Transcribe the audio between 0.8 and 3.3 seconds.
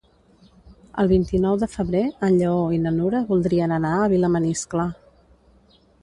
El vint-i-nou de febrer en Lleó i na Nura